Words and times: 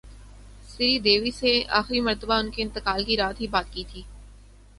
سری 0.67 0.97
دیوی 0.99 1.31
سے 1.31 1.51
اخری 1.79 1.99
مرتبہ 2.01 2.33
انکے 2.33 2.61
انتقال 2.63 3.03
کی 3.05 3.17
رات 3.17 3.41
ہی 3.41 3.47
بات 3.47 3.71
کی 3.73 3.83
تھی 3.91 4.01